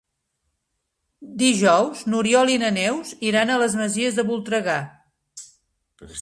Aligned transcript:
Dijous 1.41 2.01
n'Oriol 2.13 2.53
i 2.53 2.57
na 2.63 2.71
Neus 2.79 3.13
iran 3.33 3.53
a 3.53 3.59
les 3.65 3.77
Masies 3.83 4.19
de 4.21 4.27
Voltregà. 4.31 4.79